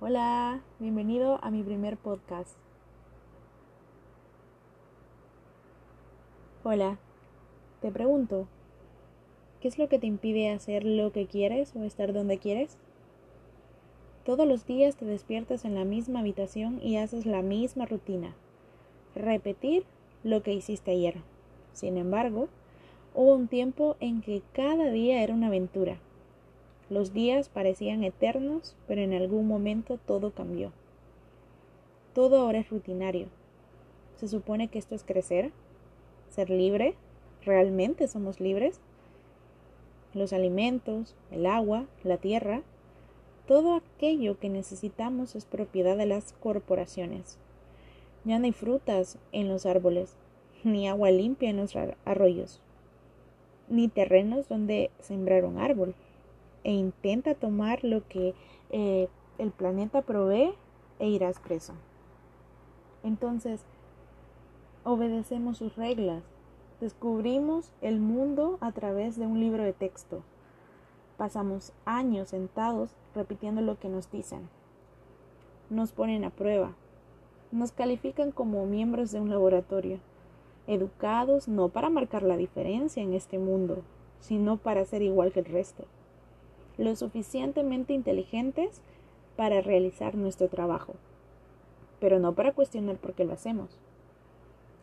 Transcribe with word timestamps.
Hola, 0.00 0.60
bienvenido 0.78 1.40
a 1.42 1.50
mi 1.50 1.64
primer 1.64 1.96
podcast. 1.96 2.56
Hola, 6.62 6.98
te 7.82 7.90
pregunto, 7.90 8.46
¿qué 9.60 9.66
es 9.66 9.76
lo 9.76 9.88
que 9.88 9.98
te 9.98 10.06
impide 10.06 10.50
hacer 10.50 10.84
lo 10.84 11.10
que 11.10 11.26
quieres 11.26 11.74
o 11.74 11.82
estar 11.82 12.12
donde 12.12 12.38
quieres? 12.38 12.78
Todos 14.24 14.46
los 14.46 14.66
días 14.66 14.94
te 14.94 15.04
despiertas 15.04 15.64
en 15.64 15.74
la 15.74 15.84
misma 15.84 16.20
habitación 16.20 16.78
y 16.80 16.96
haces 16.98 17.26
la 17.26 17.42
misma 17.42 17.84
rutina. 17.84 18.36
Repetir 19.16 19.84
lo 20.22 20.44
que 20.44 20.52
hiciste 20.52 20.92
ayer. 20.92 21.16
Sin 21.72 21.96
embargo, 21.96 22.48
hubo 23.16 23.34
un 23.34 23.48
tiempo 23.48 23.96
en 23.98 24.20
que 24.20 24.42
cada 24.52 24.92
día 24.92 25.24
era 25.24 25.34
una 25.34 25.48
aventura 25.48 25.98
los 26.90 27.12
días 27.12 27.48
parecían 27.48 28.02
eternos, 28.02 28.74
pero 28.86 29.02
en 29.02 29.12
algún 29.12 29.46
momento 29.46 29.98
todo 30.06 30.30
cambió. 30.30 30.72
Todo 32.14 32.40
ahora 32.40 32.58
es 32.58 32.70
rutinario. 32.70 33.26
¿Se 34.16 34.26
supone 34.26 34.68
que 34.68 34.78
esto 34.78 34.94
es 34.94 35.04
crecer? 35.04 35.52
¿Ser 36.30 36.50
libre? 36.50 36.94
¿Realmente 37.44 38.08
somos 38.08 38.40
libres? 38.40 38.80
Los 40.14 40.32
alimentos, 40.32 41.14
el 41.30 41.46
agua, 41.46 41.86
la 42.02 42.16
tierra, 42.16 42.62
todo 43.46 43.74
aquello 43.74 44.38
que 44.38 44.48
necesitamos 44.48 45.34
es 45.34 45.44
propiedad 45.44 45.96
de 45.96 46.06
las 46.06 46.32
corporaciones. 46.32 47.38
Ya 48.24 48.38
no 48.38 48.46
hay 48.46 48.52
frutas 48.52 49.18
en 49.32 49.48
los 49.48 49.66
árboles, 49.66 50.16
ni 50.64 50.88
agua 50.88 51.10
limpia 51.10 51.50
en 51.50 51.58
los 51.58 51.76
arroyos, 52.04 52.60
ni 53.68 53.88
terrenos 53.88 54.48
donde 54.48 54.90
sembrar 55.00 55.44
un 55.44 55.58
árbol 55.58 55.94
e 56.64 56.72
intenta 56.72 57.34
tomar 57.34 57.84
lo 57.84 58.06
que 58.08 58.34
eh, 58.70 59.08
el 59.38 59.50
planeta 59.50 60.02
provee 60.02 60.54
e 60.98 61.08
irás 61.08 61.38
preso. 61.38 61.74
Entonces, 63.02 63.64
obedecemos 64.84 65.58
sus 65.58 65.76
reglas, 65.76 66.22
descubrimos 66.80 67.72
el 67.80 68.00
mundo 68.00 68.58
a 68.60 68.72
través 68.72 69.16
de 69.16 69.26
un 69.26 69.40
libro 69.40 69.62
de 69.62 69.72
texto. 69.72 70.22
Pasamos 71.16 71.72
años 71.84 72.28
sentados 72.28 72.94
repitiendo 73.14 73.60
lo 73.60 73.78
que 73.78 73.88
nos 73.88 74.10
dicen. 74.10 74.48
Nos 75.70 75.92
ponen 75.92 76.24
a 76.24 76.30
prueba. 76.30 76.74
Nos 77.50 77.72
califican 77.72 78.30
como 78.30 78.66
miembros 78.66 79.10
de 79.10 79.20
un 79.20 79.30
laboratorio, 79.30 80.00
educados 80.66 81.48
no 81.48 81.70
para 81.70 81.88
marcar 81.88 82.22
la 82.22 82.36
diferencia 82.36 83.02
en 83.02 83.14
este 83.14 83.38
mundo, 83.38 83.82
sino 84.20 84.58
para 84.58 84.84
ser 84.84 85.02
igual 85.02 85.32
que 85.32 85.40
el 85.40 85.46
resto 85.46 85.86
lo 86.78 86.94
suficientemente 86.96 87.92
inteligentes 87.92 88.80
para 89.36 89.60
realizar 89.60 90.14
nuestro 90.14 90.48
trabajo, 90.48 90.94
pero 92.00 92.18
no 92.18 92.34
para 92.34 92.52
cuestionar 92.52 92.96
por 92.96 93.14
qué 93.14 93.24
lo 93.24 93.34
hacemos. 93.34 93.78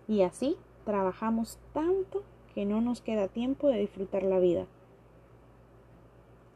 Y 0.07 0.21
así 0.21 0.57
trabajamos 0.85 1.57
tanto 1.73 2.23
que 2.53 2.65
no 2.65 2.81
nos 2.81 3.01
queda 3.01 3.27
tiempo 3.27 3.69
de 3.69 3.79
disfrutar 3.79 4.23
la 4.23 4.39
vida. 4.39 4.65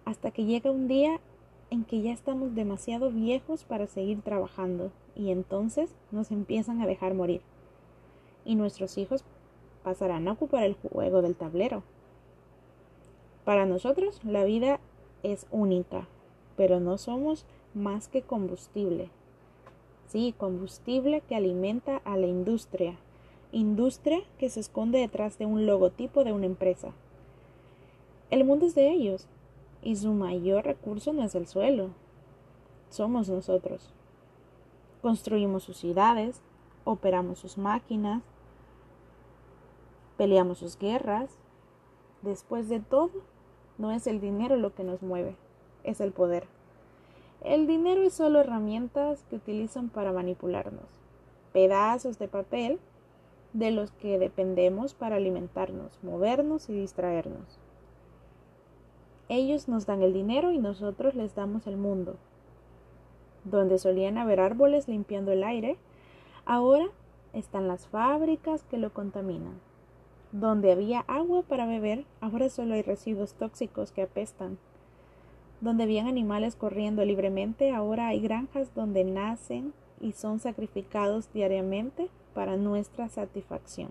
Hasta 0.05 0.31
que 0.31 0.45
llega 0.45 0.71
un 0.71 0.87
día 0.87 1.19
en 1.71 1.83
que 1.83 2.01
ya 2.01 2.11
estamos 2.11 2.55
demasiado 2.55 3.11
viejos 3.11 3.63
para 3.63 3.87
seguir 3.87 4.21
trabajando 4.21 4.91
y 5.15 5.31
entonces 5.31 5.93
nos 6.11 6.31
empiezan 6.31 6.81
a 6.81 6.87
dejar 6.87 7.13
morir. 7.13 7.41
Y 8.45 8.55
nuestros 8.55 8.97
hijos 8.97 9.23
pasarán 9.83 10.27
a 10.27 10.33
ocupar 10.33 10.63
el 10.63 10.75
juego 10.75 11.21
del 11.21 11.35
tablero. 11.35 11.83
Para 13.45 13.65
nosotros 13.65 14.19
la 14.23 14.43
vida 14.43 14.79
es 15.23 15.47
única, 15.51 16.07
pero 16.55 16.79
no 16.79 16.97
somos 16.97 17.45
más 17.73 18.07
que 18.07 18.21
combustible. 18.21 19.09
Sí, 20.07 20.33
combustible 20.37 21.21
que 21.21 21.35
alimenta 21.35 21.97
a 21.97 22.17
la 22.17 22.27
industria, 22.27 22.97
industria 23.51 24.21
que 24.37 24.49
se 24.49 24.59
esconde 24.59 24.99
detrás 24.99 25.37
de 25.37 25.45
un 25.45 25.65
logotipo 25.65 26.23
de 26.23 26.33
una 26.33 26.45
empresa. 26.45 26.93
El 28.29 28.43
mundo 28.43 28.65
es 28.65 28.75
de 28.75 28.89
ellos 28.91 29.27
y 29.81 29.95
su 29.95 30.13
mayor 30.13 30.65
recurso 30.65 31.13
no 31.13 31.23
es 31.23 31.35
el 31.35 31.47
suelo, 31.47 31.89
somos 32.89 33.29
nosotros. 33.29 33.93
Construimos 35.01 35.63
sus 35.63 35.77
ciudades, 35.77 36.41
operamos 36.83 37.39
sus 37.39 37.57
máquinas, 37.57 38.23
peleamos 40.17 40.57
sus 40.57 40.77
guerras. 40.77 41.29
Después 42.21 42.67
de 42.67 42.79
todo, 42.81 43.11
no 43.79 43.91
es 43.91 44.05
el 44.05 44.21
dinero 44.21 44.57
lo 44.57 44.75
que 44.75 44.83
nos 44.83 45.01
mueve, 45.01 45.35
es 45.83 46.01
el 46.01 46.11
poder. 46.11 46.45
El 47.41 47.65
dinero 47.65 48.03
es 48.03 48.13
solo 48.13 48.41
herramientas 48.41 49.23
que 49.29 49.37
utilizan 49.37 49.89
para 49.89 50.11
manipularnos, 50.11 50.99
pedazos 51.53 52.19
de 52.19 52.27
papel 52.27 52.79
de 53.53 53.71
los 53.71 53.91
que 53.91 54.19
dependemos 54.19 54.93
para 54.93 55.15
alimentarnos, 55.15 55.97
movernos 56.03 56.69
y 56.69 56.73
distraernos. 56.73 57.57
Ellos 59.29 59.69
nos 59.69 59.85
dan 59.85 60.01
el 60.01 60.11
dinero 60.11 60.51
y 60.51 60.57
nosotros 60.57 61.15
les 61.15 61.33
damos 61.33 61.65
el 61.65 61.77
mundo. 61.77 62.17
Donde 63.45 63.77
solían 63.77 64.17
haber 64.17 64.41
árboles 64.41 64.89
limpiando 64.89 65.31
el 65.31 65.43
aire, 65.43 65.77
ahora 66.45 66.87
están 67.31 67.67
las 67.67 67.87
fábricas 67.87 68.63
que 68.63 68.77
lo 68.77 68.91
contaminan. 68.91 69.68
Donde 70.31 70.71
había 70.71 70.99
agua 71.01 71.41
para 71.41 71.65
beber, 71.65 72.05
ahora 72.21 72.49
solo 72.49 72.75
hay 72.75 72.83
residuos 72.83 73.33
tóxicos 73.33 73.91
que 73.91 74.03
apestan. 74.03 74.57
Donde 75.61 75.83
habían 75.83 76.07
animales 76.07 76.55
corriendo 76.55 77.03
libremente, 77.03 77.71
ahora 77.71 78.07
hay 78.07 78.19
granjas 78.19 78.73
donde 78.75 79.03
nacen 79.03 79.73
y 79.99 80.13
son 80.13 80.39
sacrificados 80.39 81.33
diariamente 81.33 82.09
para 82.33 82.57
nuestra 82.57 83.09
satisfacción. 83.09 83.89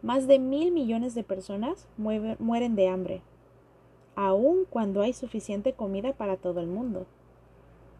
Más 0.00 0.28
de 0.28 0.38
mil 0.38 0.70
millones 0.70 1.14
de 1.14 1.24
personas 1.24 1.88
mueren 1.96 2.76
de 2.76 2.88
hambre, 2.88 3.20
aun 4.14 4.64
cuando 4.70 5.02
hay 5.02 5.12
suficiente 5.12 5.72
comida 5.72 6.12
para 6.12 6.36
todo 6.36 6.60
el 6.60 6.68
mundo. 6.68 7.06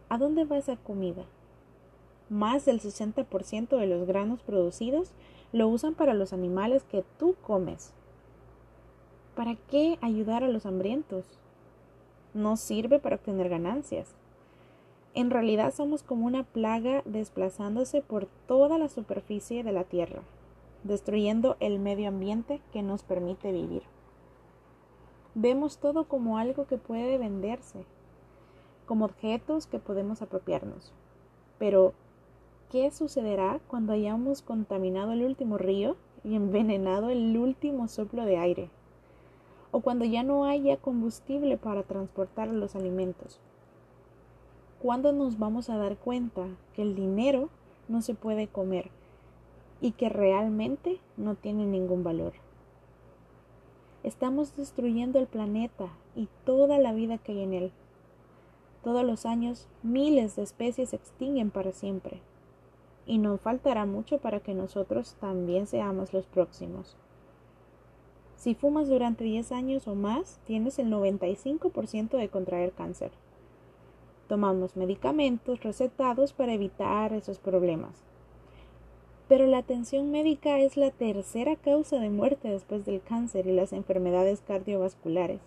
¿A 0.09 0.17
dónde 0.17 0.45
va 0.45 0.59
esa 0.59 0.77
comida? 0.77 1.25
Más 2.31 2.65
del 2.65 2.81
60% 2.81 3.77
de 3.77 3.87
los 3.87 4.07
granos 4.07 4.43
producidos 4.43 5.13
lo 5.53 5.69
usan 5.69 5.95
para 5.95 6.15
los 6.15 6.33
animales 6.33 6.85
que 6.85 7.05
tú 7.19 7.35
comes. 7.43 7.93
¿Para 9.35 9.55
qué 9.55 9.99
ayudar 10.01 10.45
a 10.45 10.49
los 10.49 10.67
hambrientos? 10.67 11.25
No 12.35 12.57
sirve 12.57 12.99
para 12.99 13.17
obtener 13.17 13.49
ganancias. 13.49 14.15
En 15.15 15.31
realidad 15.31 15.73
somos 15.73 16.03
como 16.03 16.27
una 16.27 16.45
plaga 16.45 17.03
desplazándose 17.05 18.03
por 18.03 18.27
toda 18.47 18.79
la 18.79 18.89
superficie 18.89 19.65
de 19.65 19.73
la 19.73 19.85
Tierra, 19.85 20.23
destruyendo 20.85 21.57
el 21.61 21.79
medio 21.79 22.09
ambiente 22.09 22.61
que 22.73 22.83
nos 22.83 23.03
permite 23.03 23.53
vivir. 23.53 23.83
Vemos 25.35 25.79
todo 25.79 26.05
como 26.05 26.39
algo 26.39 26.67
que 26.67 26.79
puede 26.79 27.17
venderse, 27.17 27.85
como 28.87 29.05
objetos 29.05 29.67
que 29.67 29.79
podemos 29.79 30.21
apropiarnos. 30.21 30.93
Pero 31.59 31.95
¿Qué 32.71 32.91
sucederá 32.91 33.61
cuando 33.67 33.95
hayamos 33.95 34.43
contaminado 34.43 35.13
el 35.13 35.25
último 35.25 35.57
río 35.57 35.97
y 36.23 36.35
envenenado 36.35 37.09
el 37.09 37.35
último 37.39 37.89
soplo 37.89 38.27
de 38.27 38.37
aire? 38.37 38.69
O 39.71 39.81
cuando 39.81 40.05
ya 40.05 40.23
no 40.23 40.45
haya 40.45 40.77
combustible 40.77 41.57
para 41.57 41.83
transportar 41.83 42.49
los 42.49 42.77
alimentos. 42.77 43.41
¿Cuándo 44.83 45.13
nos 45.13 45.39
vamos 45.39 45.71
a 45.71 45.79
dar 45.79 45.97
cuenta 45.97 46.47
que 46.75 46.83
el 46.83 46.95
dinero 46.95 47.49
no 47.89 48.03
se 48.03 48.13
puede 48.13 48.49
comer 48.49 48.91
y 49.81 49.93
que 49.93 50.11
realmente 50.11 51.01
no 51.17 51.37
tiene 51.37 51.65
ningún 51.65 52.05
valor? 52.05 52.35
Estamos 54.03 54.55
destruyendo 54.59 55.19
el 55.19 55.27
planeta 55.27 55.89
y 56.15 56.29
toda 56.45 56.77
la 56.77 56.93
vida 56.93 57.17
que 57.17 57.33
hay 57.33 57.45
en 57.45 57.55
él. 57.55 57.73
Todos 58.85 59.05
los 59.05 59.25
años 59.25 59.69
miles 59.83 60.37
de 60.37 60.43
especies 60.43 60.91
se 60.91 60.97
extinguen 60.97 61.51
para 61.51 61.73
siempre 61.73 62.21
y 63.09 63.19
no 63.19 63.39
faltará 63.39 63.87
mucho 63.87 64.19
para 64.19 64.39
que 64.39 64.55
nosotros 64.55 65.17
también 65.19 65.67
seamos 65.67 66.13
los 66.13 66.27
próximos. 66.27 66.97
Si 68.37 68.55
fumas 68.55 68.89
durante 68.89 69.25
10 69.25 69.51
años 69.51 69.89
o 69.89 69.97
más, 69.97 70.39
tienes 70.47 70.79
el 70.79 70.93
95% 70.93 72.17
de 72.17 72.29
contraer 72.29 72.71
cáncer. 72.73 73.11
Tomamos 74.29 74.77
medicamentos 74.77 75.61
recetados 75.65 76.35
para 76.35 76.53
evitar 76.53 77.15
esos 77.15 77.39
problemas. 77.39 78.05
Pero 79.27 79.47
la 79.47 79.59
atención 79.59 80.11
médica 80.11 80.59
es 80.61 80.77
la 80.77 80.91
tercera 80.91 81.57
causa 81.57 81.99
de 81.99 82.11
muerte 82.11 82.49
después 82.49 82.85
del 82.85 83.01
cáncer 83.01 83.47
y 83.47 83.53
las 83.53 83.73
enfermedades 83.73 84.43
cardiovasculares. 84.47 85.41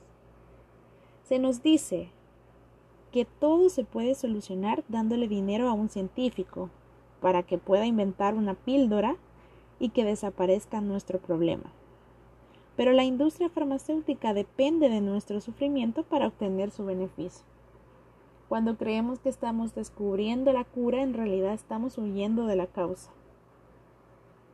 Se 1.24 1.40
nos 1.40 1.64
dice 1.64 2.10
que 3.12 3.26
todo 3.26 3.70
se 3.70 3.84
puede 3.84 4.16
solucionar 4.16 4.84
dándole 4.88 5.28
dinero 5.28 5.70
a 5.70 5.74
un 5.74 5.90
científico, 5.90 6.70
para 7.22 7.44
que 7.44 7.58
pueda 7.58 7.86
inventar 7.86 8.34
una 8.34 8.56
píldora 8.56 9.16
y 9.80 9.90
que 9.90 10.04
desaparezca 10.04 10.82
nuestro 10.82 11.20
problema. 11.20 11.72
Pero 12.76 12.92
la 12.92 13.04
industria 13.04 13.50
farmacéutica 13.50 14.34
depende 14.34 14.90
de 14.90 15.02
nuestro 15.02 15.40
sufrimiento 15.40 16.04
para 16.04 16.28
obtener 16.28 16.72
su 16.72 16.84
beneficio. 16.84 17.46
Cuando 18.50 18.76
creemos 18.76 19.20
que 19.20 19.30
estamos 19.30 19.76
descubriendo 19.76 20.52
la 20.52 20.66
cura, 20.66 21.04
en 21.04 21.14
realidad 21.14 21.54
estamos 21.54 21.98
huyendo 21.98 22.48
de 22.48 22.58
la 22.58 22.68
causa. 22.68 23.12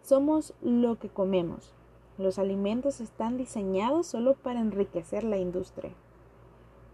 Somos 0.03 0.53
lo 0.61 0.99
que 0.99 1.09
comemos. 1.09 1.73
Los 2.17 2.39
alimentos 2.39 3.01
están 3.01 3.37
diseñados 3.37 4.07
solo 4.07 4.33
para 4.35 4.59
enriquecer 4.59 5.23
la 5.23 5.37
industria, 5.37 5.91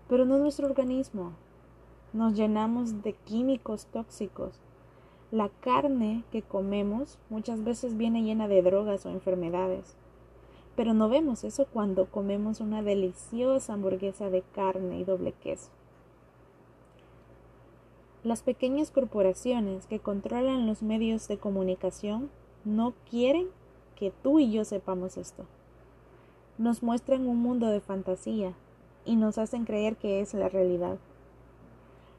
pero 0.08 0.26
no 0.26 0.38
nuestro 0.38 0.68
organismo. 0.68 1.34
Nos 2.12 2.34
llenamos 2.34 3.04
de 3.04 3.14
químicos 3.14 3.86
tóxicos. 3.88 4.60
La 5.34 5.50
carne 5.50 6.24
que 6.32 6.44
comemos 6.44 7.18
muchas 7.32 7.64
veces 7.64 7.98
viene 7.98 8.22
llena 8.22 8.48
de 8.48 8.62
drogas 8.62 9.04
o 9.08 9.10
enfermedades. 9.10 9.96
Pero 10.76 10.94
no 10.94 11.10
vemos 11.10 11.44
eso 11.44 11.66
cuando 11.66 12.06
comemos 12.06 12.60
una 12.60 12.84
deliciosa 12.84 13.74
hamburguesa 13.74 14.30
de 14.30 14.44
carne 14.54 15.00
y 15.00 15.04
doble 15.04 15.32
queso. 15.32 15.72
Las 18.24 18.44
pequeñas 18.44 18.92
corporaciones 18.92 19.88
que 19.88 19.98
controlan 19.98 20.68
los 20.68 20.84
medios 20.84 21.28
de 21.28 21.40
comunicación 21.40 22.30
no 22.64 22.94
quieren 23.10 23.48
que 23.96 24.12
tú 24.12 24.38
y 24.38 24.52
yo 24.52 24.66
sepamos 24.66 25.18
esto. 25.18 25.46
Nos 26.60 26.84
muestran 26.84 27.28
un 27.28 27.40
mundo 27.40 27.70
de 27.70 27.82
fantasía 27.82 28.54
y 29.04 29.16
nos 29.16 29.40
hacen 29.40 29.66
creer 29.66 29.96
que 29.96 30.22
es 30.22 30.36
la 30.36 30.48
realidad. 30.48 31.00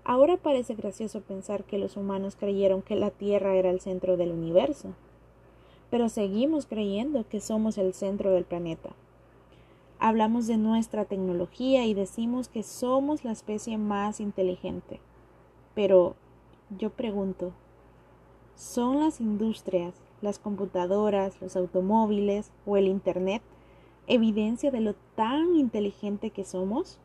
Ahora 0.04 0.36
parece 0.36 0.74
gracioso 0.74 1.20
pensar 1.22 1.64
que 1.64 1.78
los 1.78 1.96
humanos 1.96 2.36
creyeron 2.36 2.82
que 2.82 2.94
la 2.94 3.10
Tierra 3.10 3.54
era 3.56 3.70
el 3.70 3.80
centro 3.80 4.16
del 4.16 4.32
universo 4.32 4.94
pero 5.94 6.08
seguimos 6.08 6.66
creyendo 6.66 7.24
que 7.28 7.40
somos 7.40 7.78
el 7.78 7.94
centro 7.94 8.32
del 8.32 8.44
planeta. 8.44 8.90
Hablamos 10.00 10.48
de 10.48 10.56
nuestra 10.56 11.04
tecnología 11.04 11.86
y 11.86 11.94
decimos 11.94 12.48
que 12.48 12.64
somos 12.64 13.24
la 13.24 13.30
especie 13.30 13.78
más 13.78 14.18
inteligente. 14.18 14.98
Pero 15.76 16.16
yo 16.76 16.90
pregunto, 16.90 17.52
¿son 18.56 18.98
las 18.98 19.20
industrias, 19.20 19.94
las 20.20 20.40
computadoras, 20.40 21.40
los 21.40 21.54
automóviles 21.54 22.50
o 22.66 22.76
el 22.76 22.88
Internet 22.88 23.42
evidencia 24.08 24.72
de 24.72 24.80
lo 24.80 24.94
tan 25.14 25.54
inteligente 25.54 26.30
que 26.30 26.44
somos? 26.44 26.98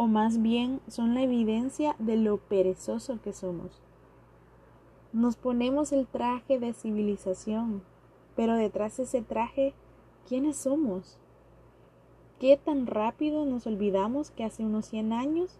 ¿O 0.00 0.06
más 0.06 0.40
bien 0.40 0.80
son 0.86 1.16
la 1.16 1.22
evidencia 1.22 1.96
de 1.98 2.16
lo 2.16 2.36
perezoso 2.36 3.20
que 3.20 3.32
somos? 3.32 3.82
Nos 5.12 5.34
ponemos 5.34 5.90
el 5.90 6.06
traje 6.06 6.60
de 6.60 6.72
civilización, 6.72 7.82
pero 8.36 8.54
detrás 8.54 8.96
de 8.96 9.02
ese 9.02 9.22
traje, 9.22 9.74
¿quiénes 10.28 10.56
somos? 10.56 11.18
¿Qué 12.38 12.56
tan 12.56 12.86
rápido 12.86 13.44
nos 13.44 13.66
olvidamos 13.66 14.30
que 14.30 14.44
hace 14.44 14.64
unos 14.64 14.86
100 14.86 15.12
años 15.12 15.58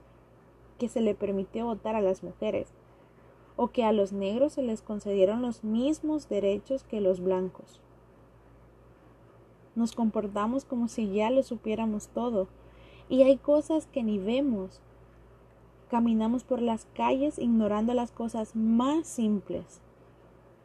que 0.78 0.88
se 0.88 1.00
le 1.00 1.16
permitió 1.16 1.66
votar 1.66 1.96
a 1.96 2.00
las 2.00 2.22
mujeres? 2.22 2.68
¿O 3.56 3.72
que 3.72 3.82
a 3.82 3.90
los 3.90 4.12
negros 4.12 4.52
se 4.52 4.62
les 4.62 4.82
concedieron 4.82 5.42
los 5.42 5.64
mismos 5.64 6.28
derechos 6.28 6.84
que 6.84 7.00
los 7.00 7.18
blancos? 7.18 7.80
Nos 9.74 9.96
comportamos 9.96 10.64
como 10.64 10.86
si 10.86 11.10
ya 11.10 11.28
lo 11.30 11.42
supiéramos 11.42 12.06
todo, 12.06 12.46
y 13.08 13.22
hay 13.22 13.36
cosas 13.36 13.86
que 13.86 14.02
ni 14.02 14.18
vemos. 14.18 14.80
Caminamos 15.90 16.44
por 16.44 16.60
las 16.60 16.86
calles 16.94 17.38
ignorando 17.38 17.94
las 17.94 18.10
cosas 18.10 18.54
más 18.54 19.06
simples, 19.06 19.80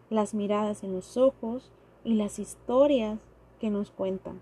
las 0.10 0.34
miradas 0.34 0.84
en 0.84 0.94
los 0.94 1.18
ojos, 1.18 1.72
y 2.04 2.16
las 2.16 2.40
historias 2.40 3.20
que 3.60 3.70
nos 3.70 3.92
cuentan. 3.92 4.42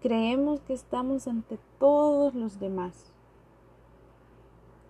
Creemos 0.00 0.60
que 0.60 0.74
estamos 0.74 1.26
ante 1.26 1.58
todos 1.78 2.34
los 2.34 2.60
demás. 2.60 3.12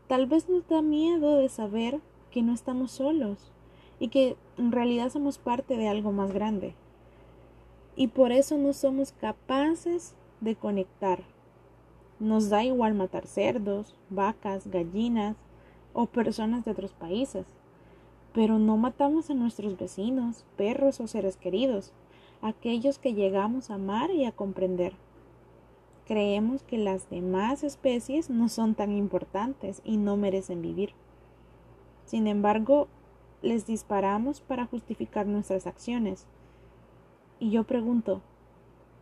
Tal 0.08 0.26
vez 0.26 0.48
nos 0.48 0.66
da 0.68 0.82
miedo 0.82 1.36
de 1.36 1.48
saber 1.48 2.00
que 2.30 2.42
no 2.42 2.52
estamos 2.52 2.90
solos 2.90 3.52
y 3.98 4.08
que 4.08 4.36
en 4.58 4.72
realidad 4.72 5.08
somos 5.08 5.38
parte 5.38 5.76
de 5.76 5.88
algo 5.88 6.12
más 6.12 6.32
grande. 6.32 6.74
Y 7.96 8.08
por 8.08 8.32
eso 8.32 8.58
no 8.58 8.72
somos 8.72 9.12
capaces 9.12 10.14
de 10.40 10.56
conectar. 10.56 11.22
Nos 12.20 12.48
da 12.48 12.64
igual 12.64 12.94
matar 12.94 13.26
cerdos, 13.26 13.94
vacas, 14.10 14.66
gallinas 14.66 15.36
o 15.92 16.06
personas 16.06 16.64
de 16.64 16.70
otros 16.70 16.92
países 16.92 17.46
pero 18.34 18.58
no 18.58 18.76
matamos 18.76 19.30
a 19.30 19.34
nuestros 19.34 19.78
vecinos, 19.78 20.44
perros 20.56 20.98
o 20.98 21.06
seres 21.06 21.36
queridos, 21.36 21.92
aquellos 22.42 22.98
que 22.98 23.14
llegamos 23.14 23.70
a 23.70 23.74
amar 23.74 24.10
y 24.10 24.24
a 24.24 24.32
comprender. 24.32 24.92
Creemos 26.04 26.64
que 26.64 26.76
las 26.76 27.08
demás 27.08 27.62
especies 27.62 28.28
no 28.28 28.48
son 28.48 28.74
tan 28.74 28.90
importantes 28.90 29.80
y 29.84 29.96
no 29.98 30.16
merecen 30.16 30.62
vivir. 30.62 30.90
Sin 32.06 32.26
embargo, 32.26 32.88
les 33.40 33.66
disparamos 33.66 34.40
para 34.40 34.66
justificar 34.66 35.26
nuestras 35.26 35.68
acciones. 35.68 36.26
Y 37.38 37.52
yo 37.52 37.62
pregunto, 37.62 38.20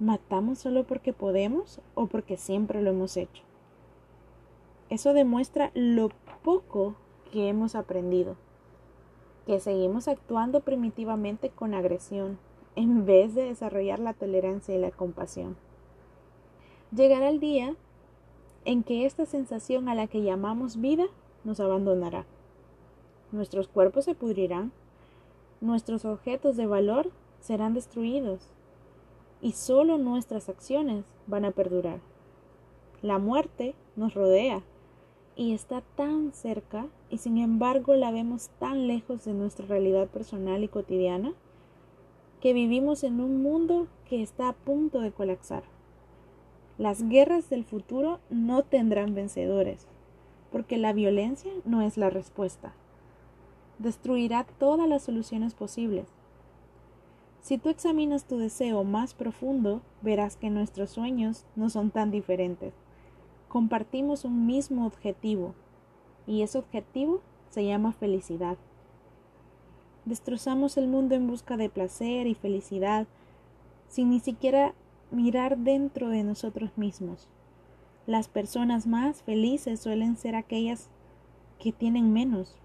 ¿matamos 0.02 0.58
solo 0.58 0.84
porque 0.84 1.12
podemos 1.12 1.80
o 1.94 2.06
porque 2.06 2.36
siempre 2.36 2.82
lo 2.82 2.90
hemos 2.90 3.16
hecho? 3.16 3.42
Eso 4.90 5.14
demuestra 5.14 5.70
lo 5.74 6.10
poco 6.42 6.96
que 7.32 7.48
hemos 7.48 7.74
aprendido 7.74 8.36
que 9.46 9.60
seguimos 9.60 10.08
actuando 10.08 10.60
primitivamente 10.60 11.50
con 11.50 11.74
agresión 11.74 12.38
en 12.76 13.04
vez 13.04 13.34
de 13.34 13.42
desarrollar 13.44 13.98
la 13.98 14.14
tolerancia 14.14 14.74
y 14.74 14.78
la 14.78 14.90
compasión. 14.90 15.56
Llegará 16.94 17.28
el 17.28 17.40
día 17.40 17.74
en 18.64 18.82
que 18.82 19.06
esta 19.06 19.26
sensación 19.26 19.88
a 19.88 19.94
la 19.94 20.06
que 20.06 20.22
llamamos 20.22 20.80
vida 20.80 21.06
nos 21.44 21.58
abandonará. 21.60 22.24
Nuestros 23.32 23.66
cuerpos 23.66 24.04
se 24.04 24.14
pudrirán, 24.14 24.72
nuestros 25.60 26.04
objetos 26.04 26.56
de 26.56 26.66
valor 26.66 27.10
serán 27.40 27.74
destruidos 27.74 28.48
y 29.42 29.52
solo 29.52 29.98
nuestras 29.98 30.48
acciones 30.48 31.04
van 31.26 31.44
a 31.44 31.50
perdurar. 31.50 32.00
La 33.02 33.18
muerte 33.18 33.74
nos 33.96 34.14
rodea 34.14 34.62
y 35.34 35.52
está 35.52 35.82
tan 35.96 36.32
cerca 36.32 36.86
y 37.10 37.18
sin 37.18 37.36
embargo 37.36 37.94
la 37.94 38.12
vemos 38.12 38.50
tan 38.60 38.86
lejos 38.86 39.24
de 39.24 39.34
nuestra 39.34 39.66
realidad 39.66 40.06
personal 40.06 40.62
y 40.62 40.68
cotidiana 40.68 41.34
que 42.40 42.52
vivimos 42.52 43.02
en 43.04 43.20
un 43.20 43.42
mundo 43.42 43.88
que 44.08 44.22
está 44.22 44.48
a 44.48 44.52
punto 44.52 45.00
de 45.00 45.12
colapsar. 45.12 45.64
Las 46.78 47.08
guerras 47.08 47.50
del 47.50 47.64
futuro 47.64 48.20
no 48.30 48.62
tendrán 48.62 49.14
vencedores, 49.14 49.86
porque 50.50 50.76
la 50.76 50.92
violencia 50.92 51.52
no 51.64 51.82
es 51.82 51.96
la 51.96 52.10
respuesta. 52.10 52.74
Destruirá 53.78 54.44
todas 54.58 54.88
las 54.88 55.02
soluciones 55.02 55.54
posibles. 55.54 56.06
Si 57.42 57.58
tú 57.58 57.68
examinas 57.68 58.24
tu 58.24 58.38
deseo 58.38 58.82
más 58.84 59.12
profundo, 59.12 59.82
verás 60.00 60.36
que 60.36 60.48
nuestros 60.48 60.90
sueños 60.90 61.44
no 61.54 61.68
son 61.68 61.90
tan 61.90 62.10
diferentes 62.10 62.72
compartimos 63.52 64.24
un 64.24 64.46
mismo 64.46 64.86
objetivo 64.86 65.54
y 66.26 66.40
ese 66.40 66.56
objetivo 66.56 67.20
se 67.50 67.66
llama 67.66 67.92
felicidad. 67.92 68.56
Destrozamos 70.06 70.78
el 70.78 70.88
mundo 70.88 71.16
en 71.16 71.26
busca 71.26 71.58
de 71.58 71.68
placer 71.68 72.26
y 72.26 72.34
felicidad 72.34 73.06
sin 73.88 74.08
ni 74.08 74.20
siquiera 74.20 74.72
mirar 75.10 75.58
dentro 75.58 76.08
de 76.08 76.22
nosotros 76.22 76.70
mismos. 76.78 77.28
Las 78.06 78.26
personas 78.26 78.86
más 78.86 79.22
felices 79.22 79.80
suelen 79.80 80.16
ser 80.16 80.34
aquellas 80.34 80.88
que 81.58 81.72
tienen 81.72 82.10
menos. 82.10 82.56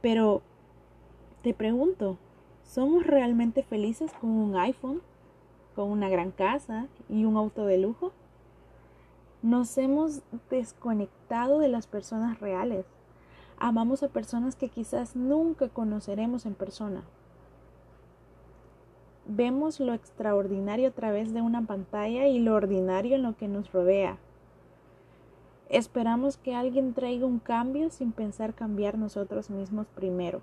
Pero 0.00 0.40
te 1.42 1.52
pregunto, 1.52 2.16
¿somos 2.64 3.06
realmente 3.06 3.62
felices 3.62 4.12
con 4.20 4.30
un 4.30 4.56
iPhone, 4.56 5.00
con 5.74 5.90
una 5.90 6.08
gran 6.08 6.30
casa 6.30 6.88
y 7.08 7.24
un 7.24 7.36
auto 7.36 7.66
de 7.66 7.78
lujo? 7.78 8.12
Nos 9.42 9.76
hemos 9.78 10.22
desconectado 10.50 11.58
de 11.58 11.68
las 11.68 11.86
personas 11.86 12.40
reales. 12.40 12.86
Amamos 13.58 14.02
a 14.02 14.08
personas 14.08 14.56
que 14.56 14.68
quizás 14.68 15.14
nunca 15.14 15.68
conoceremos 15.68 16.46
en 16.46 16.54
persona. 16.54 17.04
Vemos 19.26 19.80
lo 19.80 19.94
extraordinario 19.94 20.88
a 20.88 20.92
través 20.92 21.32
de 21.32 21.40
una 21.40 21.62
pantalla 21.62 22.26
y 22.26 22.40
lo 22.40 22.54
ordinario 22.54 23.16
en 23.16 23.22
lo 23.22 23.36
que 23.36 23.48
nos 23.48 23.72
rodea. 23.72 24.18
Esperamos 25.70 26.36
que 26.36 26.54
alguien 26.54 26.92
traiga 26.92 27.26
un 27.26 27.38
cambio 27.38 27.90
sin 27.90 28.12
pensar 28.12 28.54
cambiar 28.54 28.98
nosotros 28.98 29.50
mismos 29.50 29.86
primero. 29.88 30.42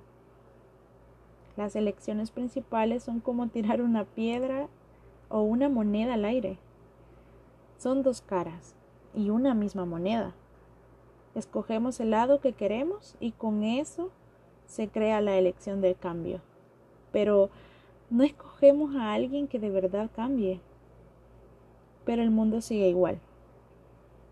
Las 1.58 1.76
elecciones 1.76 2.32
principales 2.32 3.04
son 3.04 3.20
como 3.20 3.48
tirar 3.48 3.82
una 3.82 4.06
piedra 4.06 4.68
o 5.30 5.42
una 5.42 5.70
moneda 5.70 6.14
al 6.14 6.26
aire. 6.26 6.58
Son 7.78 8.04
dos 8.04 8.22
caras 8.22 8.76
y 9.14 9.30
una 9.30 9.54
misma 9.54 9.86
moneda. 9.86 10.34
Escogemos 11.36 12.00
el 12.00 12.12
lado 12.12 12.40
que 12.40 12.54
queremos 12.54 13.16
y 13.20 13.32
con 13.32 13.64
eso 13.64 14.12
se 14.66 14.88
crea 14.88 15.22
la 15.22 15.38
elección 15.38 15.82
del 15.82 15.98
cambio. 15.98 16.42
Pero 17.12 17.50
no 18.10 18.24
escogemos 18.24 18.96
a 18.96 19.14
alguien 19.14 19.48
que 19.48 19.60
de 19.60 19.70
verdad 19.70 20.10
cambie. 20.16 20.60
Pero 22.06 22.22
el 22.22 22.32
mundo 22.32 22.62
sigue 22.62 22.90
igual. 22.90 23.20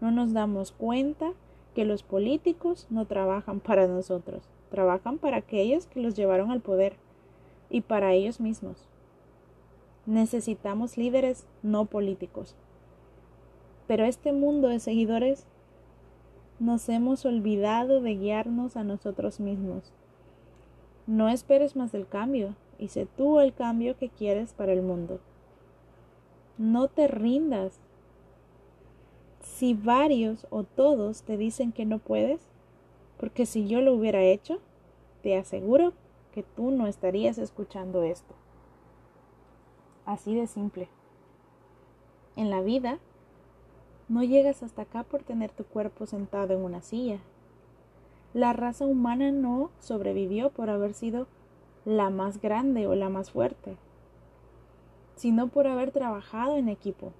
No 0.02 0.12
nos 0.12 0.32
damos 0.34 0.72
cuenta 0.72 1.34
que 1.76 1.86
los 1.86 2.04
políticos 2.04 2.88
no 2.90 3.06
trabajan 3.06 3.60
para 3.60 3.88
nosotros, 3.88 4.50
trabajan 4.70 5.18
para 5.18 5.38
aquellos 5.38 5.88
que 5.88 6.02
los 6.02 6.16
llevaron 6.16 6.52
al 6.52 6.62
poder 6.62 6.98
y 7.70 7.82
para 7.82 8.14
ellos 8.14 8.40
mismos. 8.40 8.88
Necesitamos 10.06 10.98
líderes 10.98 11.46
no 11.62 11.86
políticos. 11.86 12.56
Pero 13.88 14.06
este 14.06 14.34
mundo 14.34 14.68
de 14.68 14.80
seguidores 14.80 15.46
nos 16.60 16.90
hemos 16.90 17.26
olvidado 17.26 18.02
de 18.02 18.16
guiarnos 18.16 18.76
a 18.76 18.84
nosotros 18.84 19.40
mismos. 19.40 19.92
No 21.08 21.30
esperes 21.30 21.76
más 21.76 21.92
del 21.92 22.08
cambio 22.08 22.56
y 22.78 22.90
sé 22.90 23.08
tú 23.18 23.40
el 23.40 23.54
cambio 23.54 23.98
que 23.98 24.10
quieres 24.10 24.54
para 24.54 24.74
el 24.74 24.82
mundo. 24.82 25.20
No 26.58 26.88
te 26.88 27.08
rindas. 27.08 27.80
Si 29.42 29.74
varios 29.74 30.46
o 30.50 30.64
todos 30.64 31.24
te 31.24 31.38
dicen 31.38 31.72
que 31.72 31.86
no 31.86 32.00
puedes, 32.00 32.42
porque 33.18 33.46
si 33.46 33.68
yo 33.68 33.82
lo 33.82 33.94
hubiera 33.94 34.22
hecho, 34.22 34.60
te 35.24 35.36
aseguro 35.38 35.94
que 36.33 36.43
tú 36.43 36.71
no 36.71 36.88
estarías 36.88 37.38
escuchando 37.38 38.03
esto. 38.03 38.36
Así 40.05 40.36
de 40.36 40.48
simple. 40.48 40.89
En 42.36 42.50
la 42.50 42.62
vida, 42.62 43.00
no 44.07 44.24
llegas 44.24 44.63
hasta 44.63 44.83
acá 44.83 45.03
por 45.03 45.24
tener 45.24 45.51
tu 45.51 45.63
cuerpo 45.65 46.05
sentado 46.05 46.53
en 46.53 46.62
una 46.62 46.81
silla. 46.81 47.19
La 48.33 48.53
raza 48.53 48.86
humana 48.86 49.31
no 49.31 49.71
sobrevivió 49.79 50.50
por 50.50 50.69
haber 50.69 50.93
sido 50.93 51.27
la 51.86 52.09
más 52.09 52.41
grande 52.41 52.88
o 52.88 52.95
la 52.95 53.09
más 53.09 53.31
fuerte, 53.31 53.77
sino 55.15 55.48
por 55.48 55.67
haber 55.67 55.91
trabajado 55.91 56.57
en 56.57 56.69
equipo. 56.69 57.12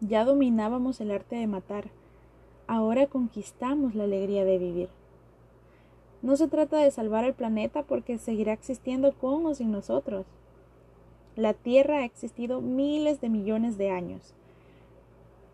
Ya 0.00 0.24
dominábamos 0.24 1.00
el 1.00 1.10
arte 1.10 1.36
de 1.36 1.46
matar, 1.46 1.88
ahora 2.66 3.06
conquistamos 3.06 3.94
la 3.94 4.04
alegría 4.04 4.44
de 4.44 4.58
vivir. 4.58 4.88
No 6.22 6.36
se 6.36 6.48
trata 6.48 6.78
de 6.78 6.90
salvar 6.90 7.24
el 7.24 7.34
planeta 7.34 7.82
porque 7.82 8.18
seguirá 8.18 8.52
existiendo 8.52 9.12
con 9.12 9.46
o 9.46 9.54
sin 9.54 9.70
nosotros. 9.70 10.26
La 11.36 11.54
Tierra 11.54 11.98
ha 11.98 12.04
existido 12.04 12.60
miles 12.60 13.20
de 13.20 13.28
millones 13.28 13.78
de 13.78 13.90
años 13.90 14.34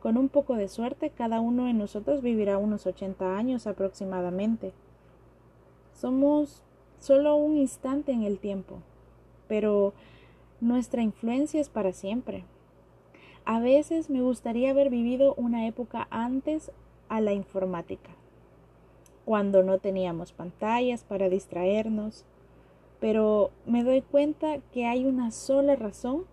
con 0.03 0.19
un 0.19 0.29
poco 0.29 0.57
de 0.57 0.69
suerte, 0.69 1.11
cada 1.11 1.41
uno 1.41 1.67
de 1.67 1.75
nosotros 1.75 2.23
vivirá 2.23 2.59
unos 2.59 2.87
80 2.87 3.37
años 3.37 3.69
aproximadamente. 3.69 4.73
Somos 5.95 6.65
solo 6.99 7.37
un 7.37 7.57
instante 7.57 8.11
en 8.11 8.25
el 8.25 8.41
tiempo, 8.41 8.79
pero 9.47 9.95
nuestra 10.61 11.03
influencia 11.03 11.61
es 11.61 11.69
para 11.69 11.93
siempre. 11.93 12.45
A 13.45 13.61
veces 13.61 14.11
me 14.11 14.23
gustaría 14.23 14.71
haber 14.71 14.91
vivido 14.91 15.35
una 15.37 15.69
época 15.69 16.09
antes 16.11 16.73
a 17.09 17.21
la 17.21 17.33
informática, 17.33 18.11
cuando 19.25 19.63
no 19.63 19.79
teníamos 19.79 20.33
pantallas 20.33 21.05
para 21.05 21.29
distraernos, 21.29 22.25
pero 23.01 23.51
me 23.67 23.85
doy 23.85 24.03
cuenta 24.03 24.59
que 24.73 24.87
hay 24.87 25.05
una 25.05 25.31
sola 25.31 25.77
razón 25.77 26.25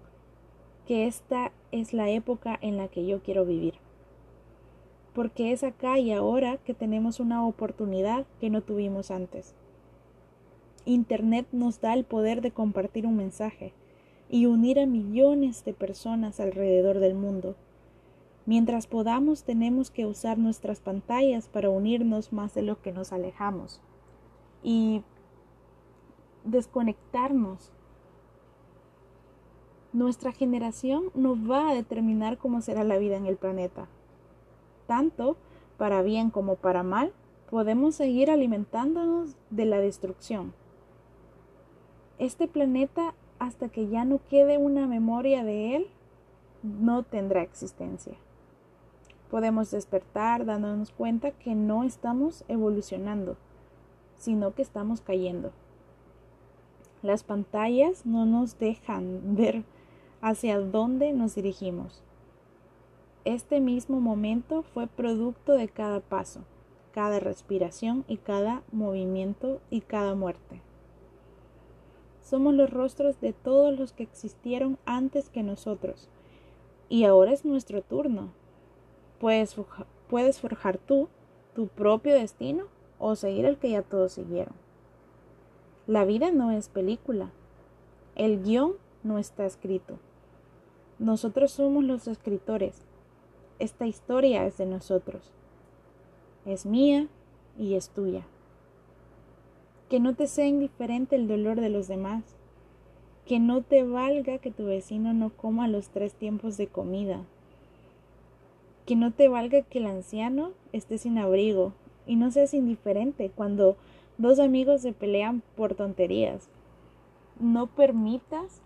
que 0.88 1.08
esta 1.08 1.52
es 1.72 1.94
la 1.94 2.10
época 2.10 2.58
en 2.62 2.78
la 2.78 2.88
que 2.88 3.06
yo 3.06 3.22
quiero 3.22 3.46
vivir. 3.46 3.76
Porque 5.14 5.52
es 5.52 5.64
acá 5.64 6.00
y 6.00 6.12
ahora 6.12 6.58
que 6.58 6.74
tenemos 6.74 7.20
una 7.20 7.46
oportunidad 7.46 8.26
que 8.40 8.50
no 8.50 8.62
tuvimos 8.62 9.12
antes. 9.12 9.54
Internet 10.86 11.48
nos 11.52 11.82
da 11.82 11.94
el 11.94 12.06
poder 12.06 12.42
de 12.42 12.52
compartir 12.52 13.06
un 13.06 13.18
mensaje 13.18 13.74
y 14.30 14.46
unir 14.46 14.80
a 14.80 14.86
millones 14.86 15.66
de 15.66 15.74
personas 15.74 16.40
alrededor 16.40 17.00
del 17.00 17.16
mundo. 17.16 17.56
Mientras 18.46 18.88
podamos 18.88 19.44
tenemos 19.44 19.92
que 19.92 20.06
usar 20.06 20.38
nuestras 20.38 20.80
pantallas 20.80 21.48
para 21.48 21.70
unirnos 21.70 22.34
más 22.34 22.54
de 22.54 22.64
lo 22.64 22.82
que 22.82 22.92
nos 22.92 23.14
alejamos 23.14 23.82
y 24.64 25.04
desconectarnos 26.44 27.72
nuestra 29.92 30.32
generación 30.32 31.06
no 31.16 31.36
va 31.36 31.70
a 31.70 31.74
determinar 31.74 32.38
cómo 32.38 32.62
será 32.62 32.84
la 32.84 32.98
vida 32.98 33.18
en 33.18 33.26
el 33.26 33.38
planeta. 33.38 33.88
Tanto 34.88 35.38
para 35.78 36.02
bien 36.02 36.30
como 36.30 36.56
para 36.56 36.84
mal, 36.84 37.14
podemos 37.50 37.96
seguir 37.96 38.30
alimentándonos 38.30 39.36
de 39.50 39.66
la 39.66 39.80
destrucción. 39.80 40.54
Este 42.20 42.48
planeta, 42.48 43.16
hasta 43.40 43.70
que 43.70 43.88
ya 43.88 44.06
no 44.06 44.20
quede 44.30 44.58
una 44.58 44.88
memoria 44.88 45.44
de 45.44 45.76
él, 45.76 45.88
no 46.62 47.04
tendrá 47.04 47.42
existencia. 47.42 48.16
Podemos 49.30 49.72
despertar 49.72 50.46
dándonos 50.46 50.92
cuenta 50.92 51.32
que 51.32 51.56
no 51.56 51.84
estamos 51.84 52.44
evolucionando, 52.48 53.38
sino 54.18 54.54
que 54.54 54.62
estamos 54.62 55.02
cayendo. 55.02 55.52
Las 57.02 57.24
pantallas 57.24 58.06
no 58.06 58.26
nos 58.26 58.58
dejan 58.60 59.36
ver 59.36 59.64
hacia 60.22 60.60
dónde 60.60 61.14
nos 61.14 61.36
dirigimos. 61.36 62.04
Este 63.26 63.60
mismo 63.60 64.02
momento 64.02 64.64
fue 64.64 64.88
producto 64.88 65.54
de 65.54 65.68
cada 65.68 66.00
paso, 66.00 66.42
cada 66.92 67.20
respiración 67.20 68.06
y 68.08 68.18
cada 68.18 68.64
movimiento 68.72 69.62
y 69.70 69.82
cada 69.82 70.16
muerte. 70.16 70.62
Somos 72.22 72.54
los 72.54 72.70
rostros 72.70 73.20
de 73.22 73.34
todos 73.34 73.78
los 73.78 73.92
que 73.92 74.04
existieron 74.04 74.78
antes 74.86 75.30
que 75.30 75.44
nosotros. 75.44 76.10
Y 76.88 77.04
ahora 77.04 77.32
es 77.32 77.46
nuestro 77.46 77.82
turno. 77.82 78.30
Puedes, 79.20 79.56
forjar 80.40 80.78
tú 80.78 81.10
tu 81.54 81.68
propio 81.68 82.14
destino 82.14 82.66
o 83.00 83.16
seguir 83.16 83.46
el 83.46 83.58
que 83.58 83.72
ya 83.72 83.82
todos 83.82 84.14
siguieron. 84.14 84.54
La 85.88 86.06
vida 86.06 86.32
no 86.32 86.52
es 86.52 86.70
película. 86.70 87.32
El 88.16 88.44
guion 88.44 88.74
no 89.04 89.18
está 89.18 89.46
escrito. 89.46 89.98
Nosotros 91.00 91.52
somos 91.52 91.84
los 91.84 92.08
escritores. 92.08 92.86
Esta 93.58 93.88
historia 93.88 94.46
es 94.46 94.58
de 94.58 94.66
nosotros. 94.66 95.32
Es 96.46 96.66
mía 96.66 97.08
y 97.58 97.76
es 97.76 97.90
tuya. 97.90 98.24
Que 99.90 100.00
no 100.00 100.16
te 100.16 100.28
sea 100.28 100.46
indiferente 100.46 101.16
el 101.16 101.28
dolor 101.28 101.60
de 101.60 101.70
los 101.70 101.88
demás. 101.88 102.24
Que 103.26 103.40
no 103.40 103.64
te 103.64 103.84
valga 103.84 104.38
que 104.38 104.52
tu 104.52 104.66
vecino 104.66 105.14
no 105.14 105.30
coma 105.30 105.68
los 105.68 105.90
tres 105.90 106.14
tiempos 106.14 106.58
de 106.58 106.68
comida. 106.68 107.26
Que 108.90 108.96
no 108.96 109.12
te 109.12 109.28
valga 109.28 109.62
que 109.62 109.78
el 109.78 109.86
anciano 109.86 110.50
esté 110.74 110.98
sin 110.98 111.20
abrigo 111.20 111.74
y 112.08 112.16
no 112.16 112.32
seas 112.32 112.56
indiferente 112.56 113.30
cuando 113.30 113.78
dos 114.18 114.40
amigos 114.40 114.82
se 114.82 114.94
pelean 114.94 115.44
por 115.56 115.76
tonterías. 115.76 116.50
No 117.40 117.68
permitas 117.68 118.64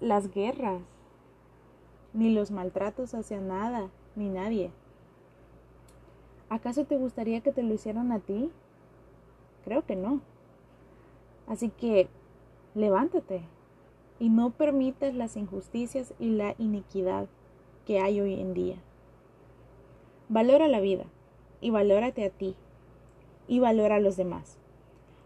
las 0.00 0.30
guerras 0.34 0.82
ni 2.12 2.34
los 2.34 2.50
maltratos 2.50 3.14
hacia 3.14 3.40
nada, 3.40 3.88
ni 4.16 4.28
nadie. 4.28 4.70
¿Acaso 6.50 6.84
te 6.84 6.98
gustaría 6.98 7.40
que 7.40 7.52
te 7.52 7.62
lo 7.62 7.72
hicieran 7.72 8.12
a 8.12 8.18
ti? 8.18 8.50
Creo 9.64 9.82
que 9.86 9.96
no. 9.96 10.20
Así 11.46 11.70
que 11.70 12.08
levántate 12.74 13.40
y 14.18 14.28
no 14.28 14.50
permitas 14.50 15.14
las 15.14 15.38
injusticias 15.38 16.12
y 16.18 16.32
la 16.32 16.54
iniquidad 16.58 17.28
que 17.86 17.98
hay 18.00 18.20
hoy 18.20 18.38
en 18.38 18.52
día. 18.52 18.76
Valora 20.28 20.68
la 20.68 20.80
vida 20.80 21.04
y 21.60 21.70
valórate 21.70 22.24
a 22.24 22.30
ti 22.30 22.56
y 23.48 23.60
valora 23.60 23.96
a 23.96 24.00
los 24.00 24.16
demás, 24.16 24.58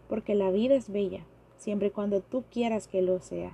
porque 0.07 0.35
la 0.35 0.51
vida 0.51 0.75
es 0.75 0.91
bella 0.91 1.25
siempre 1.57 1.87
y 1.87 1.91
cuando 1.91 2.21
tú 2.21 2.43
quieras 2.51 2.87
que 2.87 3.01
lo 3.01 3.19
sea. 3.19 3.51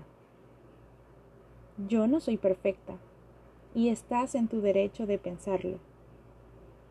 Yo 1.87 2.07
no 2.07 2.19
soy 2.19 2.37
perfecta, 2.37 2.97
y 3.77 3.89
estás 3.89 4.33
en 4.33 4.47
tu 4.47 4.61
derecho 4.61 5.05
de 5.05 5.19
pensarlo. 5.19 5.77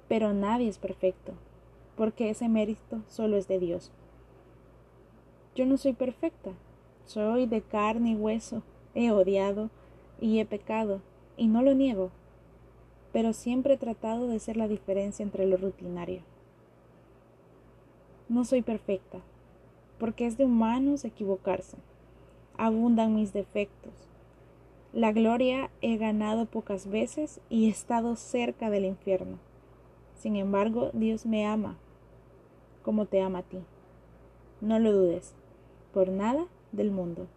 Pero 0.08 0.32
nadie 0.32 0.68
es 0.68 0.78
perfecto, 0.78 1.32
porque 1.96 2.30
ese 2.30 2.48
mérito 2.48 3.02
solo 3.08 3.36
es 3.36 3.48
de 3.48 3.58
Dios. 3.58 3.90
Yo 5.56 5.66
no 5.66 5.78
soy 5.78 5.94
perfecta, 5.94 6.52
soy 7.04 7.46
de 7.46 7.60
carne 7.60 8.10
y 8.10 8.14
hueso, 8.14 8.62
he 8.94 9.10
odiado 9.10 9.70
y 10.20 10.38
he 10.38 10.46
pecado, 10.46 11.00
y 11.36 11.48
no 11.48 11.60
lo 11.62 11.74
niego, 11.74 12.10
pero 13.16 13.32
siempre 13.32 13.72
he 13.72 13.78
tratado 13.78 14.28
de 14.28 14.38
ser 14.38 14.58
la 14.58 14.68
diferencia 14.68 15.22
entre 15.22 15.46
lo 15.46 15.56
rutinario. 15.56 16.20
No 18.28 18.44
soy 18.44 18.60
perfecta, 18.60 19.20
porque 19.98 20.26
es 20.26 20.36
de 20.36 20.44
humanos 20.44 21.02
equivocarse. 21.02 21.78
Abundan 22.58 23.16
mis 23.16 23.32
defectos, 23.32 23.94
la 24.92 25.12
gloria 25.12 25.70
he 25.80 25.96
ganado 25.96 26.44
pocas 26.44 26.90
veces 26.90 27.40
y 27.48 27.68
he 27.68 27.70
estado 27.70 28.16
cerca 28.16 28.68
del 28.68 28.84
infierno. 28.84 29.38
Sin 30.18 30.36
embargo, 30.36 30.90
Dios 30.92 31.24
me 31.24 31.46
ama 31.46 31.78
como 32.82 33.06
te 33.06 33.22
ama 33.22 33.38
a 33.38 33.44
ti. 33.44 33.60
No 34.60 34.78
lo 34.78 34.92
dudes, 34.92 35.32
por 35.94 36.10
nada 36.10 36.48
del 36.70 36.90
mundo. 36.90 37.28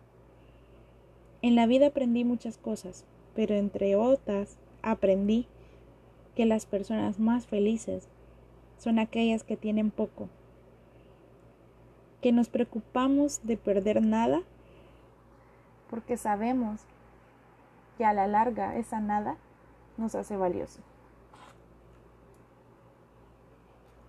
En 1.41 1.55
la 1.55 1.67
vida 1.67 1.87
aprendí 1.87 2.25
muchas 2.25 2.57
cosas, 2.57 3.05
pero 3.33 3.55
entre 3.55 3.95
otras 3.95 4.57
aprendí 4.81 5.47
que 6.39 6.45
las 6.45 6.65
personas 6.65 7.19
más 7.19 7.47
felices 7.47 8.07
son 8.77 8.97
aquellas 8.97 9.43
que 9.43 9.57
tienen 9.57 9.91
poco, 9.91 10.29
que 12.21 12.31
nos 12.31 12.47
preocupamos 12.47 13.41
de 13.43 13.57
perder 13.57 14.01
nada 14.01 14.39
porque 15.89 16.15
sabemos 16.15 16.79
que 17.97 18.05
a 18.05 18.13
la 18.13 18.25
larga 18.25 18.77
esa 18.77 19.01
nada 19.01 19.35
nos 19.97 20.15
hace 20.15 20.37
valioso. 20.37 20.79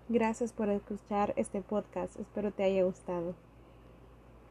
Gracias 0.09 0.53
por 0.53 0.69
escuchar 0.69 1.33
este 1.35 1.63
podcast, 1.63 2.17
espero 2.21 2.53
te 2.53 2.63
haya 2.63 2.85
gustado. 2.85 3.35